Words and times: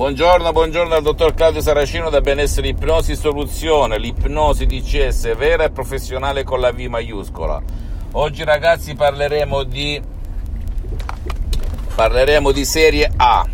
Buongiorno, 0.00 0.52
buongiorno 0.52 0.94
al 0.94 1.02
dottor 1.02 1.34
Claudio 1.34 1.60
Saracino 1.60 2.08
da 2.08 2.22
Benessere 2.22 2.68
Ipnosi 2.68 3.14
Soluzione, 3.14 3.98
l'ipnosi 3.98 4.64
di 4.64 4.80
CS 4.80 5.36
vera 5.36 5.64
e 5.64 5.70
professionale 5.70 6.42
con 6.42 6.58
la 6.58 6.72
V 6.72 6.78
maiuscola. 6.78 7.60
Oggi 8.12 8.42
ragazzi 8.42 8.94
parleremo 8.94 9.62
di 9.62 10.00
parleremo 11.94 12.50
di 12.50 12.64
serie 12.64 13.10
A. 13.14 13.46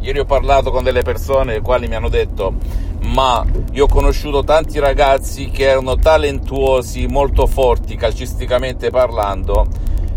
Ieri 0.00 0.18
ho 0.18 0.24
parlato 0.24 0.72
con 0.72 0.82
delle 0.82 1.02
persone 1.02 1.52
le 1.52 1.60
quali 1.60 1.86
mi 1.86 1.94
hanno 1.94 2.08
detto 2.08 2.54
ma 3.02 3.46
io 3.70 3.84
ho 3.84 3.88
conosciuto 3.88 4.42
tanti 4.42 4.80
ragazzi 4.80 5.50
che 5.50 5.68
erano 5.68 5.94
talentuosi, 5.94 7.06
molto 7.06 7.46
forti 7.46 7.94
calcisticamente 7.94 8.90
parlando 8.90 9.68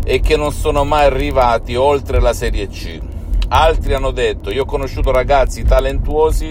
e 0.04 0.18
che 0.18 0.36
non 0.36 0.50
sono 0.50 0.82
mai 0.82 1.04
arrivati 1.06 1.76
oltre 1.76 2.18
la 2.18 2.32
Serie 2.32 2.66
C. 2.66 3.17
Altri 3.50 3.94
hanno 3.94 4.10
detto, 4.10 4.50
io 4.50 4.62
ho 4.62 4.66
conosciuto 4.66 5.10
ragazzi 5.10 5.64
talentuosi 5.64 6.50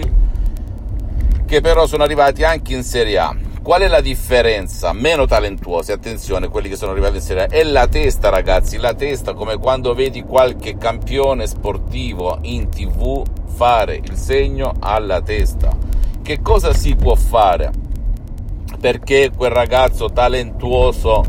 che 1.46 1.60
però 1.60 1.86
sono 1.86 2.02
arrivati 2.02 2.42
anche 2.42 2.74
in 2.74 2.82
Serie 2.82 3.18
A. 3.18 3.36
Qual 3.62 3.82
è 3.82 3.86
la 3.86 4.00
differenza? 4.00 4.92
Meno 4.92 5.24
talentuosi, 5.24 5.92
attenzione, 5.92 6.48
quelli 6.48 6.68
che 6.68 6.74
sono 6.74 6.90
arrivati 6.90 7.16
in 7.16 7.22
Serie 7.22 7.44
A, 7.44 7.46
è 7.46 7.62
la 7.62 7.86
testa 7.86 8.30
ragazzi, 8.30 8.78
la 8.78 8.94
testa 8.94 9.32
come 9.34 9.58
quando 9.58 9.94
vedi 9.94 10.22
qualche 10.22 10.76
campione 10.76 11.46
sportivo 11.46 12.38
in 12.42 12.68
tv 12.68 13.22
fare 13.54 13.94
il 14.02 14.16
segno 14.16 14.74
alla 14.80 15.22
testa. 15.22 15.70
Che 16.20 16.42
cosa 16.42 16.72
si 16.72 16.96
può 16.96 17.14
fare? 17.14 17.70
Perché 18.80 19.30
quel 19.36 19.50
ragazzo 19.50 20.10
talentuoso 20.10 21.24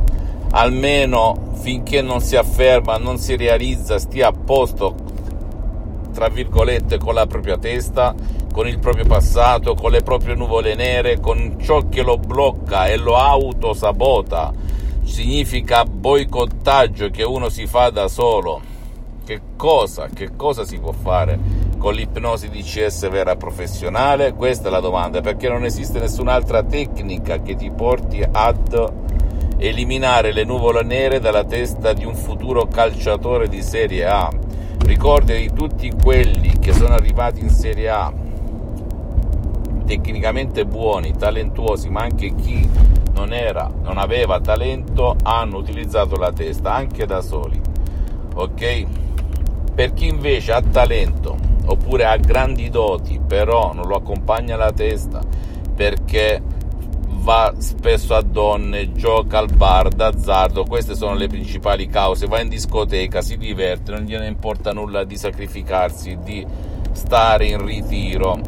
almeno 0.51 1.51
finché 1.61 2.01
non 2.01 2.21
si 2.21 2.35
afferma, 2.35 2.97
non 2.97 3.19
si 3.19 3.35
realizza, 3.35 3.99
stia 3.99 4.29
a 4.29 4.33
posto 4.33 5.08
tra 6.11 6.29
virgolette, 6.29 6.97
con 6.97 7.13
la 7.13 7.25
propria 7.27 7.57
testa, 7.57 8.13
con 8.51 8.67
il 8.67 8.79
proprio 8.79 9.05
passato, 9.05 9.73
con 9.73 9.91
le 9.91 10.01
proprie 10.01 10.35
nuvole 10.35 10.75
nere, 10.75 11.19
con 11.19 11.57
ciò 11.61 11.87
che 11.87 12.01
lo 12.01 12.17
blocca 12.17 12.87
e 12.87 12.97
lo 12.97 13.15
autosabota. 13.15 14.51
Significa 15.03 15.85
boicottaggio 15.85 17.09
che 17.09 17.23
uno 17.23 17.49
si 17.49 17.65
fa 17.67 17.89
da 17.89 18.07
solo. 18.07 18.61
Che 19.25 19.41
cosa, 19.55 20.07
che 20.13 20.35
cosa 20.35 20.65
si 20.65 20.79
può 20.79 20.91
fare 20.91 21.37
con 21.77 21.93
l'ipnosi 21.93 22.49
DCS 22.49 23.09
vera 23.09 23.35
professionale? 23.35 24.33
Questa 24.33 24.67
è 24.67 24.71
la 24.71 24.79
domanda, 24.79 25.21
perché 25.21 25.47
non 25.47 25.65
esiste 25.65 25.99
nessun'altra 25.99 26.63
tecnica 26.63 27.41
che 27.41 27.55
ti 27.55 27.69
porti 27.69 28.23
ad 28.29 28.91
eliminare 29.57 30.31
le 30.31 30.45
nuvole 30.45 30.83
nere 30.83 31.19
dalla 31.19 31.43
testa 31.43 31.93
di 31.93 32.05
un 32.05 32.15
futuro 32.15 32.65
calciatore 32.67 33.47
di 33.47 33.61
Serie 33.61 34.05
A 34.05 34.29
ricordi 34.89 35.39
di 35.39 35.53
tutti 35.53 35.91
quelli 35.91 36.57
che 36.57 36.73
sono 36.73 36.95
arrivati 36.95 37.41
in 37.41 37.51
Serie 37.51 37.89
A 37.89 38.11
tecnicamente 39.85 40.65
buoni, 40.65 41.15
talentuosi, 41.15 41.89
ma 41.89 42.01
anche 42.01 42.33
chi 42.33 42.67
non 43.13 43.31
era, 43.31 43.71
non 43.83 43.99
aveva 43.99 44.39
talento, 44.39 45.15
hanno 45.21 45.57
utilizzato 45.57 46.15
la 46.15 46.31
testa 46.31 46.73
anche 46.73 47.05
da 47.05 47.21
soli. 47.21 47.61
Ok? 48.33 48.85
Per 49.75 49.93
chi 49.93 50.07
invece 50.07 50.53
ha 50.53 50.61
talento 50.61 51.37
oppure 51.65 52.05
ha 52.05 52.17
grandi 52.17 52.69
doti, 52.69 53.19
però 53.25 53.73
non 53.73 53.85
lo 53.85 53.95
accompagna 53.95 54.55
la 54.55 54.71
testa 54.71 55.21
perché 55.75 56.41
va 57.29 57.53
spesso 57.59 58.15
a 58.15 58.23
donne, 58.23 58.91
gioca 58.93 59.37
al 59.37 59.53
bar, 59.53 59.89
d'azzardo, 59.89 60.63
queste 60.63 60.95
sono 60.95 61.13
le 61.13 61.27
principali 61.27 61.85
cause, 61.85 62.25
va 62.25 62.41
in 62.41 62.49
discoteca, 62.49 63.21
si 63.21 63.37
diverte, 63.37 63.91
non 63.91 64.01
gliene 64.01 64.25
importa 64.25 64.73
nulla 64.73 65.03
di 65.03 65.15
sacrificarsi, 65.15 66.17
di 66.23 66.43
stare 66.91 67.45
in 67.45 67.63
ritiro, 67.63 68.39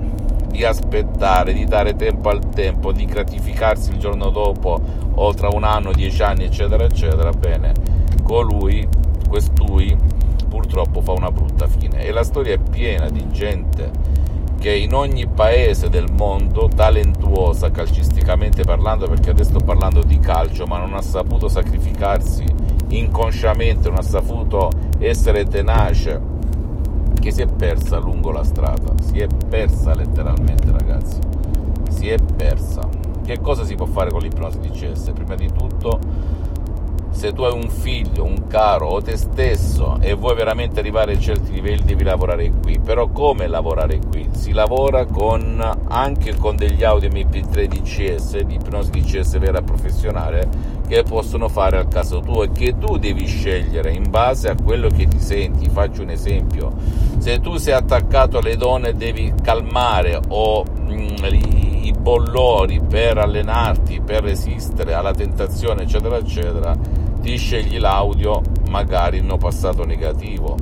di 0.47 0.65
aspettare, 0.65 1.53
di 1.53 1.65
dare 1.65 1.95
tempo 1.95 2.29
al 2.29 2.49
tempo, 2.49 2.91
di 2.91 3.05
gratificarsi 3.05 3.91
il 3.91 3.99
giorno 3.99 4.31
dopo 4.31 4.81
o 5.13 5.31
tra 5.35 5.49
un 5.49 5.63
anno, 5.63 5.91
dieci 5.91 6.23
anni, 6.23 6.45
eccetera, 6.45 6.83
eccetera, 6.83 7.29
bene, 7.29 7.73
colui, 8.23 8.89
questui, 9.29 9.95
purtroppo 10.49 11.01
fa 11.01 11.11
una 11.11 11.29
brutta 11.29 11.67
fine. 11.67 12.03
E 12.03 12.11
la 12.11 12.23
storia 12.23 12.55
è 12.55 12.57
piena 12.57 13.11
di 13.11 13.29
gente 13.29 13.91
che 14.61 14.75
in 14.75 14.93
ogni 14.93 15.25
paese 15.25 15.89
del 15.89 16.11
mondo 16.11 16.67
talentuosa 16.67 17.71
calcisticamente 17.71 18.63
parlando, 18.63 19.07
perché 19.07 19.31
adesso 19.31 19.49
sto 19.49 19.59
parlando 19.59 20.03
di 20.03 20.19
calcio, 20.19 20.67
ma 20.67 20.77
non 20.77 20.93
ha 20.93 21.01
saputo 21.01 21.47
sacrificarsi 21.47 22.45
inconsciamente, 22.89 23.89
non 23.89 23.97
ha 23.97 24.03
saputo 24.03 24.69
essere 24.99 25.45
tenace, 25.45 26.21
che 27.19 27.31
si 27.31 27.41
è 27.41 27.47
persa 27.47 27.97
lungo 27.97 28.29
la 28.29 28.43
strada, 28.43 28.93
si 29.01 29.17
è 29.17 29.25
persa 29.49 29.95
letteralmente 29.95 30.71
ragazzi, 30.71 31.19
si 31.89 32.09
è 32.09 32.19
persa. 32.19 32.87
Che 33.25 33.39
cosa 33.41 33.65
si 33.65 33.73
può 33.73 33.87
fare 33.87 34.11
con 34.11 34.21
l'ipnosi 34.21 34.59
di 34.59 34.69
CS? 34.69 35.09
Prima 35.15 35.33
di 35.33 35.51
tutto 35.51 35.99
se 37.11 37.33
tu 37.33 37.43
hai 37.43 37.53
un 37.53 37.69
figlio, 37.69 38.23
un 38.23 38.47
caro 38.47 38.87
o 38.87 39.01
te 39.01 39.15
stesso 39.17 39.97
e 39.99 40.13
vuoi 40.13 40.35
veramente 40.35 40.79
arrivare 40.79 41.13
a 41.13 41.19
certi 41.19 41.51
livelli 41.51 41.83
devi 41.83 42.03
lavorare 42.03 42.51
qui, 42.61 42.79
però 42.79 43.09
come 43.09 43.47
lavorare 43.47 43.99
qui? 44.09 44.29
Si 44.31 44.51
lavora 44.53 45.05
con, 45.05 45.61
anche 45.87 46.35
con 46.35 46.55
degli 46.55 46.83
audio 46.83 47.09
MP3 47.09 47.65
di 47.65 47.81
CS, 47.81 48.39
di 48.39 48.55
ipnosi 48.55 48.91
di 48.91 49.01
CS 49.01 49.37
vera 49.37 49.61
professionale 49.61 50.79
che 50.87 51.03
possono 51.03 51.47
fare 51.47 51.77
al 51.77 51.87
caso 51.87 52.19
tuo 52.19 52.43
e 52.43 52.51
che 52.51 52.77
tu 52.77 52.97
devi 52.97 53.25
scegliere 53.25 53.93
in 53.93 54.09
base 54.09 54.49
a 54.49 54.55
quello 54.55 54.89
che 54.89 55.07
ti 55.07 55.19
senti. 55.19 55.69
Faccio 55.69 56.01
un 56.01 56.09
esempio, 56.09 56.73
se 57.17 57.39
tu 57.39 57.57
sei 57.57 57.73
attaccato 57.73 58.39
alle 58.39 58.57
donne 58.57 58.95
devi 58.95 59.33
calmare 59.41 60.19
o 60.29 60.65
mm, 60.65 61.15
i 61.87 61.93
bollori 61.93 62.81
per 62.81 63.17
allenarti, 63.17 64.01
per 64.01 64.23
resistere 64.23 64.93
alla 64.93 65.13
tentazione, 65.13 65.83
eccetera, 65.83 66.17
eccetera 66.17 66.77
ti 67.21 67.37
scegli 67.37 67.77
l'audio 67.77 68.41
magari 68.69 69.21
no 69.21 69.37
passato 69.37 69.85
negativo. 69.85 70.57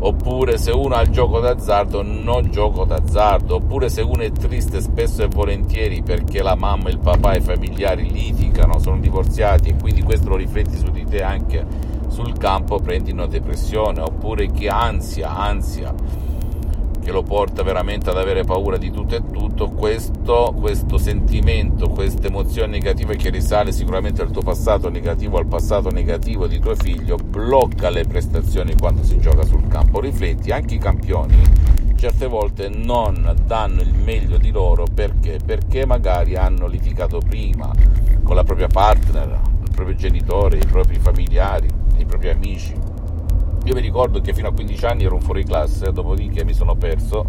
Oppure 0.00 0.58
se 0.58 0.70
uno 0.70 0.94
ha 0.94 1.02
il 1.02 1.10
gioco 1.10 1.40
d'azzardo 1.40 2.02
non 2.02 2.50
gioco 2.50 2.84
d'azzardo. 2.84 3.56
Oppure 3.56 3.88
se 3.88 4.00
uno 4.00 4.22
è 4.22 4.30
triste 4.30 4.80
spesso 4.80 5.22
e 5.22 5.28
volentieri 5.28 6.02
perché 6.02 6.42
la 6.42 6.54
mamma 6.54 6.88
il 6.88 6.98
papà 6.98 7.32
e 7.32 7.38
i 7.38 7.42
familiari 7.42 8.10
litigano 8.10 8.78
sono 8.78 8.98
divorziati 8.98 9.70
e 9.70 9.76
quindi 9.76 10.02
questo 10.02 10.30
lo 10.30 10.36
rifletti 10.36 10.78
su 10.78 10.90
di 10.90 11.04
te 11.04 11.22
anche 11.22 11.66
sul 12.08 12.36
campo 12.38 12.78
prendi 12.78 13.10
una 13.10 13.26
depressione. 13.26 14.00
Oppure 14.00 14.46
chi 14.50 14.68
ansia 14.68 15.36
ansia 15.36 15.92
che 17.08 17.14
lo 17.14 17.22
porta 17.22 17.62
veramente 17.62 18.10
ad 18.10 18.18
avere 18.18 18.44
paura 18.44 18.76
di 18.76 18.90
tutto 18.90 19.16
e 19.16 19.22
tutto, 19.32 19.70
questo, 19.70 20.54
questo 20.54 20.98
sentimento, 20.98 21.88
questa 21.88 22.26
emozione 22.26 22.72
negativa 22.72 23.14
che 23.14 23.30
risale 23.30 23.72
sicuramente 23.72 24.20
al 24.20 24.30
tuo 24.30 24.42
passato 24.42 24.90
negativo, 24.90 25.38
al 25.38 25.46
passato 25.46 25.88
negativo 25.88 26.46
di 26.46 26.58
tuo 26.58 26.74
figlio, 26.74 27.16
blocca 27.16 27.88
le 27.88 28.04
prestazioni 28.04 28.74
quando 28.78 29.04
si 29.04 29.18
gioca 29.20 29.42
sul 29.44 29.66
campo. 29.68 30.00
Rifletti, 30.00 30.50
anche 30.50 30.74
i 30.74 30.78
campioni 30.78 31.34
certe 31.96 32.26
volte 32.26 32.68
non 32.68 33.34
danno 33.46 33.80
il 33.80 33.94
meglio 33.94 34.36
di 34.36 34.50
loro 34.50 34.84
perché? 34.92 35.38
Perché 35.42 35.86
magari 35.86 36.36
hanno 36.36 36.66
litigato 36.66 37.20
prima 37.26 37.72
con 38.22 38.36
la 38.36 38.44
propria 38.44 38.68
partner, 38.68 39.40
il 39.64 39.70
proprio 39.74 39.96
genitore, 39.96 40.58
i 40.58 40.66
propri 40.66 40.98
familiari, 40.98 41.68
i 41.96 42.04
propri 42.04 42.28
amici 42.28 42.97
io 43.68 43.74
mi 43.74 43.80
ricordo 43.82 44.22
che 44.22 44.32
fino 44.32 44.48
a 44.48 44.52
15 44.52 44.86
anni 44.86 45.04
ero 45.04 45.16
un 45.16 45.20
fuori 45.20 45.44
classe, 45.44 45.92
dopodiché 45.92 46.42
mi 46.42 46.54
sono 46.54 46.74
perso 46.74 47.26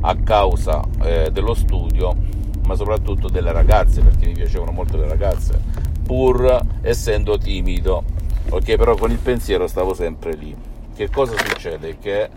a 0.00 0.16
causa 0.16 0.82
eh, 1.02 1.30
dello 1.30 1.54
studio, 1.54 2.16
ma 2.64 2.74
soprattutto 2.74 3.28
delle 3.28 3.52
ragazze, 3.52 4.00
perché 4.00 4.26
mi 4.26 4.32
piacevano 4.32 4.72
molto 4.72 4.96
le 4.96 5.06
ragazze, 5.06 5.60
pur 6.02 6.60
essendo 6.80 7.38
timido. 7.38 8.02
Ok, 8.50 8.74
però 8.74 8.96
con 8.96 9.12
il 9.12 9.18
pensiero 9.18 9.68
stavo 9.68 9.94
sempre 9.94 10.34
lì. 10.34 10.52
Che 10.96 11.10
cosa 11.10 11.36
succede? 11.36 11.96
Che 11.98 12.28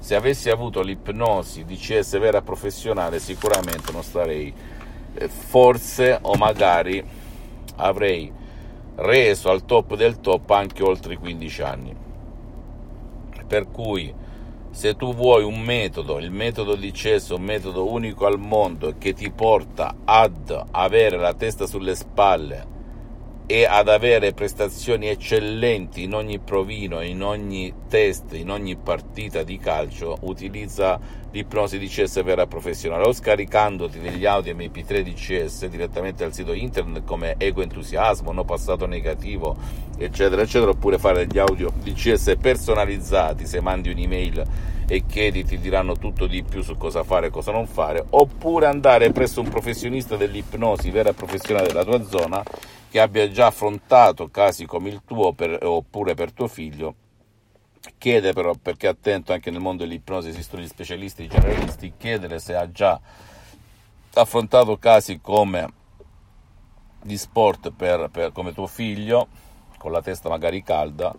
se 0.00 0.16
avessi 0.16 0.50
avuto 0.50 0.82
l'ipnosi 0.82 1.64
di 1.64 1.76
CS 1.76 2.18
vera 2.18 2.42
professionale, 2.42 3.20
sicuramente 3.20 3.92
non 3.92 4.02
starei, 4.02 4.52
eh, 5.14 5.28
forse 5.28 6.18
o 6.20 6.34
magari 6.34 7.00
avrei 7.76 8.32
reso 8.96 9.50
al 9.50 9.64
top 9.64 9.94
del 9.94 10.18
top 10.18 10.50
anche 10.50 10.82
oltre 10.82 11.14
i 11.14 11.16
15 11.16 11.62
anni 11.62 12.06
per 13.48 13.68
cui 13.68 14.14
se 14.70 14.94
tu 14.94 15.12
vuoi 15.14 15.42
un 15.42 15.60
metodo, 15.60 16.18
il 16.20 16.30
metodo 16.30 16.76
di 16.76 16.92
cesso, 16.92 17.34
un 17.34 17.42
metodo 17.42 17.90
unico 17.90 18.26
al 18.26 18.38
mondo 18.38 18.94
che 18.98 19.14
ti 19.14 19.30
porta 19.30 19.96
ad 20.04 20.66
avere 20.70 21.16
la 21.16 21.34
testa 21.34 21.66
sulle 21.66 21.96
spalle 21.96 22.76
e 23.50 23.64
ad 23.64 23.88
avere 23.88 24.34
prestazioni 24.34 25.08
eccellenti 25.08 26.02
in 26.02 26.12
ogni 26.12 26.38
provino, 26.38 27.00
in 27.00 27.22
ogni 27.22 27.72
test, 27.88 28.34
in 28.34 28.50
ogni 28.50 28.76
partita 28.76 29.42
di 29.42 29.56
calcio, 29.56 30.18
utilizza 30.20 31.00
l'ipnosi 31.30 31.78
DCS 31.78 32.22
vera 32.24 32.46
professionale 32.46 33.06
o 33.06 33.12
scaricandoti 33.14 34.00
degli 34.00 34.26
audio 34.26 34.54
MP3 34.54 35.00
DCS 35.00 35.66
direttamente 35.68 36.24
al 36.24 36.34
sito 36.34 36.52
internet 36.52 37.04
come 37.06 37.36
Ego 37.38 37.62
Entusiasmo, 37.62 38.32
No 38.32 38.44
Passato 38.44 38.84
Negativo, 38.84 39.56
eccetera, 39.96 40.42
eccetera, 40.42 40.72
oppure 40.72 40.98
fare 40.98 41.26
degli 41.26 41.38
audio 41.38 41.72
DCS 41.74 42.34
personalizzati 42.38 43.46
se 43.46 43.62
mandi 43.62 43.88
un'email 43.88 44.44
e 44.86 45.04
chiedi 45.06 45.44
ti 45.46 45.58
diranno 45.58 45.96
tutto 45.96 46.26
di 46.26 46.42
più 46.42 46.62
su 46.62 46.76
cosa 46.76 47.02
fare 47.02 47.28
e 47.28 47.30
cosa 47.30 47.52
non 47.52 47.66
fare, 47.66 48.04
oppure 48.10 48.66
andare 48.66 49.10
presso 49.10 49.40
un 49.40 49.48
professionista 49.48 50.16
dell'ipnosi 50.16 50.90
vera 50.90 51.14
professionale 51.14 51.68
della 51.68 51.84
tua 51.84 52.04
zona 52.04 52.42
che 52.90 53.00
abbia 53.00 53.28
già 53.30 53.46
affrontato 53.46 54.28
casi 54.28 54.66
come 54.66 54.88
il 54.88 55.02
tuo 55.04 55.32
per, 55.32 55.58
oppure 55.62 56.14
per 56.14 56.32
tuo 56.32 56.48
figlio. 56.48 56.94
Chiede 57.96 58.32
però, 58.32 58.54
perché 58.54 58.86
attento 58.86 59.32
anche 59.32 59.50
nel 59.50 59.60
mondo 59.60 59.84
dell'ipnosi 59.84 60.28
esistono 60.28 60.62
gli 60.62 60.68
specialisti, 60.68 61.24
i 61.24 61.28
generalisti, 61.28 61.94
chiedere 61.96 62.38
se 62.38 62.54
ha 62.54 62.70
già 62.70 63.00
affrontato 64.14 64.76
casi 64.78 65.20
come 65.20 65.72
di 67.02 67.16
sport 67.16 67.70
per, 67.70 68.08
per, 68.10 68.32
come 68.32 68.52
tuo 68.52 68.66
figlio, 68.66 69.28
con 69.78 69.92
la 69.92 70.02
testa 70.02 70.28
magari 70.28 70.62
calda, 70.62 71.14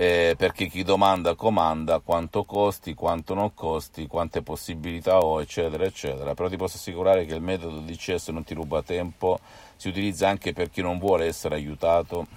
eh, 0.00 0.36
perché 0.38 0.68
chi 0.68 0.84
domanda 0.84 1.34
comanda 1.34 1.98
quanto 1.98 2.44
costi, 2.44 2.94
quanto 2.94 3.34
non 3.34 3.52
costi, 3.52 4.06
quante 4.06 4.42
possibilità 4.42 5.18
ho, 5.18 5.40
eccetera, 5.40 5.84
eccetera. 5.84 6.34
Però 6.34 6.48
ti 6.48 6.56
posso 6.56 6.76
assicurare 6.76 7.24
che 7.24 7.34
il 7.34 7.42
metodo 7.42 7.80
DCS 7.80 8.28
non 8.28 8.44
ti 8.44 8.54
ruba 8.54 8.80
tempo, 8.82 9.40
si 9.74 9.88
utilizza 9.88 10.28
anche 10.28 10.52
per 10.52 10.70
chi 10.70 10.82
non 10.82 11.00
vuole 11.00 11.26
essere 11.26 11.56
aiutato 11.56 12.28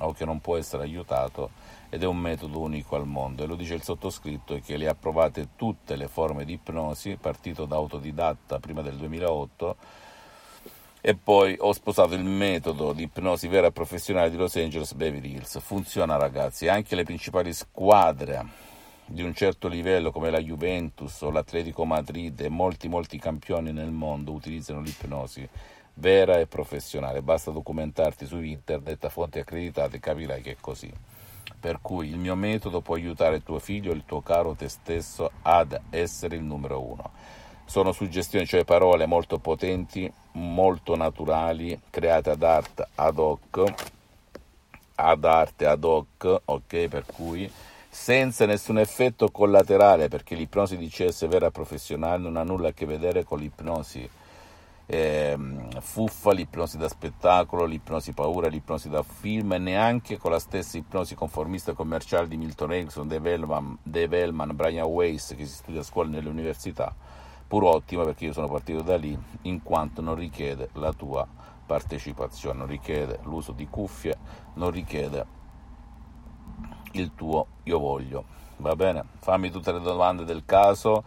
o 0.00 0.12
che 0.12 0.26
non 0.26 0.42
può 0.42 0.58
essere 0.58 0.82
aiutato 0.82 1.48
ed 1.88 2.02
è 2.02 2.06
un 2.06 2.18
metodo 2.18 2.60
unico 2.60 2.94
al 2.94 3.06
mondo 3.06 3.42
e 3.42 3.46
lo 3.46 3.56
dice 3.56 3.72
il 3.72 3.82
sottoscritto 3.82 4.60
che 4.62 4.76
le 4.76 4.86
ha 4.86 4.94
provate 4.94 5.48
tutte 5.56 5.96
le 5.96 6.08
forme 6.08 6.44
di 6.44 6.52
ipnosi, 6.52 7.16
partito 7.18 7.64
da 7.64 7.76
autodidatta 7.76 8.58
prima 8.58 8.82
del 8.82 8.96
2008 8.96 9.76
e 11.00 11.14
poi 11.14 11.56
ho 11.58 11.72
sposato 11.72 12.14
il 12.14 12.24
metodo 12.24 12.92
di 12.92 13.04
ipnosi 13.04 13.48
vera 13.48 13.68
e 13.68 13.72
professionale 13.72 14.30
di 14.30 14.36
Los 14.36 14.56
Angeles 14.56 14.94
Beverly 14.94 15.34
Hills. 15.34 15.60
Funziona 15.60 16.16
ragazzi, 16.16 16.68
anche 16.68 16.96
le 16.96 17.04
principali 17.04 17.52
squadre 17.52 18.66
di 19.06 19.22
un 19.22 19.32
certo 19.32 19.68
livello 19.68 20.10
come 20.10 20.30
la 20.30 20.40
Juventus 20.40 21.22
o 21.22 21.30
l'Atletico 21.30 21.84
Madrid 21.84 22.38
e 22.40 22.48
molti 22.48 22.88
molti 22.88 23.18
campioni 23.18 23.72
nel 23.72 23.90
mondo 23.90 24.32
utilizzano 24.32 24.80
l'ipnosi 24.80 25.48
vera 25.94 26.38
e 26.38 26.46
professionale. 26.46 27.22
Basta 27.22 27.50
documentarti 27.50 28.26
su 28.26 28.40
internet 28.40 29.04
a 29.04 29.08
fonti 29.08 29.38
accreditate 29.38 29.96
e 29.96 30.00
capirai 30.00 30.42
che 30.42 30.52
è 30.52 30.56
così. 30.60 30.92
Per 31.60 31.80
cui 31.80 32.08
il 32.08 32.18
mio 32.18 32.34
metodo 32.34 32.80
può 32.80 32.94
aiutare 32.94 33.42
tuo 33.42 33.58
figlio, 33.58 33.92
il 33.92 34.04
tuo 34.04 34.20
caro 34.20 34.54
te 34.54 34.68
stesso 34.68 35.30
ad 35.42 35.78
essere 35.90 36.36
il 36.36 36.42
numero 36.42 36.80
uno. 36.80 37.10
Sono 37.64 37.92
suggestioni, 37.92 38.46
cioè 38.46 38.64
parole 38.64 39.06
molto 39.06 39.38
potenti, 39.38 40.10
molto 40.38 40.96
naturali, 40.96 41.78
create 41.90 42.30
ad 42.30 42.42
arte 42.42 42.86
ad 42.94 43.18
hoc, 43.18 43.74
ad 44.94 45.24
arte 45.24 45.66
ad 45.66 45.84
hoc, 45.84 46.40
ok? 46.44 46.88
Per 46.88 47.04
cui 47.06 47.50
senza 47.88 48.46
nessun 48.46 48.78
effetto 48.78 49.30
collaterale, 49.30 50.08
perché 50.08 50.34
l'ipnosi 50.34 50.76
di 50.76 50.88
CS 50.88 51.26
vera 51.26 51.50
professionale 51.50 52.22
non 52.22 52.36
ha 52.36 52.44
nulla 52.44 52.68
a 52.68 52.72
che 52.72 52.86
vedere 52.86 53.24
con 53.24 53.38
l'ipnosi 53.40 54.08
eh, 54.90 55.36
fuffa, 55.80 56.32
l'ipnosi 56.32 56.78
da 56.78 56.88
spettacolo, 56.88 57.64
l'ipnosi 57.64 58.12
paura, 58.12 58.48
l'ipnosi 58.48 58.88
da 58.88 59.02
film 59.02 59.52
e 59.52 59.58
neanche 59.58 60.16
con 60.16 60.30
la 60.30 60.38
stessa 60.38 60.78
ipnosi 60.78 61.14
conformista 61.14 61.72
commerciale 61.72 62.28
di 62.28 62.36
Milton 62.36 62.72
Erickson, 62.72 63.08
Dave 63.08 63.32
Hellman, 63.32 64.56
Brian 64.56 64.86
Weiss 64.86 65.34
che 65.34 65.44
si 65.44 65.54
studia 65.54 65.80
a 65.80 65.84
scuola 65.84 66.08
nelle 66.08 66.28
università 66.28 66.94
pur 67.48 67.64
ottima 67.64 68.04
perché 68.04 68.26
io 68.26 68.32
sono 68.32 68.46
partito 68.46 68.82
da 68.82 68.96
lì, 68.96 69.18
in 69.42 69.62
quanto 69.62 70.02
non 70.02 70.14
richiede 70.14 70.68
la 70.74 70.92
tua 70.92 71.26
partecipazione, 71.66 72.58
non 72.58 72.66
richiede 72.68 73.18
l'uso 73.22 73.52
di 73.52 73.66
cuffie, 73.68 74.16
non 74.54 74.70
richiede 74.70 75.26
il 76.92 77.14
tuo 77.14 77.46
io 77.64 77.78
voglio. 77.78 78.24
Va 78.58 78.76
bene? 78.76 79.04
Fammi 79.20 79.50
tutte 79.50 79.72
le 79.72 79.80
domande 79.80 80.24
del 80.24 80.44
caso. 80.44 81.04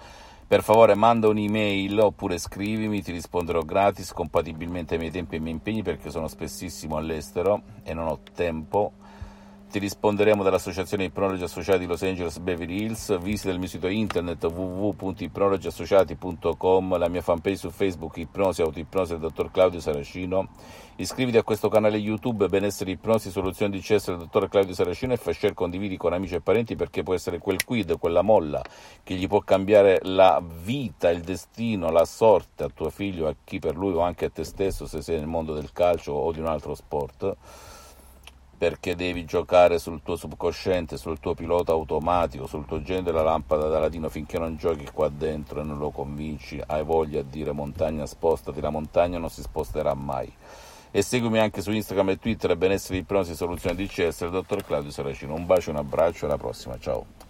Per 0.48 0.64
favore 0.64 0.96
manda 0.96 1.30
un'email 1.30 1.98
oppure 2.00 2.38
scrivimi, 2.38 3.02
ti 3.02 3.12
risponderò 3.12 3.62
gratis, 3.62 4.12
compatibilmente 4.12 4.96
ai 4.96 5.00
miei 5.00 5.12
tempi 5.12 5.36
e 5.36 5.38
ai 5.38 5.44
miei 5.44 5.56
impegni 5.56 5.82
perché 5.82 6.10
sono 6.10 6.28
spessissimo 6.28 6.98
all'estero 6.98 7.62
e 7.84 7.94
non 7.94 8.08
ho 8.08 8.20
tempo 8.34 8.94
ti 9.72 9.80
risponderemo 9.80 10.44
dall'Associazione 10.44 11.06
Ipnologi 11.06 11.44
Associati 11.44 11.86
Los 11.86 12.02
Angeles 12.02 12.40
Beverly 12.40 12.84
Hills. 12.84 13.18
Visita 13.20 13.52
il 13.52 13.60
mio 13.60 13.70
sito 13.70 13.88
internet 13.88 14.44
www.ipnologiassociati.com, 14.44 16.98
la 16.98 17.08
mia 17.08 17.22
fanpage 17.22 17.56
su 17.56 17.70
Facebook 17.70 18.18
Ipnosi 18.18 18.62
Autoipnosi 18.62 19.14
del 19.14 19.22
dottor 19.22 19.50
Claudio 19.50 19.80
Saracino. 19.80 20.50
Iscriviti 20.98 21.38
a 21.38 21.44
questo 21.44 21.70
canale 21.70 21.96
YouTube 21.96 22.50
Benessere 22.50 22.92
Ipnosi 22.92 23.32
Soluzioni 23.32 23.72
di 23.72 23.80
CS 23.80 24.08
del 24.08 24.18
dottor 24.18 24.50
Claudio 24.50 24.74
Saracino 24.74 25.14
e 25.14 25.18
fai 25.18 25.34
share, 25.34 25.54
condividi 25.54 25.96
con 25.96 26.12
amici 26.12 26.36
e 26.36 26.42
parenti 26.42 26.76
perché 26.76 27.02
può 27.02 27.14
essere 27.14 27.38
quel 27.38 27.64
quid, 27.64 27.98
quella 27.98 28.22
molla 28.22 28.62
che 29.04 29.16
gli 29.16 29.26
può 29.26 29.40
cambiare 29.40 30.02
la 30.04 30.44
vita, 30.64 31.10
il 31.10 31.22
destino, 31.22 31.92
la 31.92 32.04
sorte 32.04 32.66
a 32.66 32.70
tuo 32.74 32.90
figlio, 32.90 33.30
a 33.30 33.36
chi 33.42 33.60
per 33.60 33.78
lui 33.78 33.94
o 33.94 34.02
anche 34.02 34.26
a 34.26 34.30
te 34.30 34.44
stesso 34.44 34.86
se 34.86 35.02
sei 35.02 35.20
nel 35.20 35.28
mondo 35.28 35.54
del 35.54 35.72
calcio 35.72 36.12
o 36.12 36.30
di 36.34 36.42
un 36.42 36.48
altro 36.48 36.76
sport 36.76 37.38
perché 38.62 38.96
devi 38.96 39.26
giocare 39.26 39.80
sul 39.80 40.04
tuo 40.04 40.16
subconsciente, 40.16 40.96
sul 40.96 41.20
tuo 41.20 41.34
pilota 41.34 41.72
automatico, 41.72 42.46
sul 42.46 42.68
tuo 42.68 42.84
genio 42.84 43.02
della 43.02 43.24
lampada 43.24 43.68
da 43.68 43.80
ladino 43.80 44.08
finché 44.08 44.38
non 44.38 44.56
giochi 44.56 44.88
qua 44.94 45.10
dentro 45.10 45.62
e 45.62 45.64
non 45.64 45.80
lo 45.80 45.90
convinci, 45.90 46.62
hai 46.68 46.84
voglia 46.84 47.24
di 47.24 47.30
dire 47.32 47.54
montagna 47.54 48.06
spostati, 48.06 48.62
la 48.62 48.70
montagna 48.70 49.18
non 49.18 49.32
si 49.32 49.42
sposterà 49.42 49.96
mai. 49.96 50.32
E 50.92 51.02
seguimi 51.02 51.40
anche 51.40 51.64
su 51.64 51.72
Instagram 51.72 52.10
e 52.10 52.20
Twitter 52.20 52.56
benessere 52.56 53.00
ipnosi 53.00 53.34
soluzione 53.34 53.76
DCS, 53.76 54.22
il 54.22 54.30
dottor 54.30 54.64
Claudio 54.64 54.92
Saracino. 54.92 55.34
Un 55.34 55.48
bacio, 55.48 55.72
un 55.72 55.78
abbraccio, 55.78 56.26
alla 56.26 56.38
prossima, 56.38 56.78
ciao. 56.78 57.21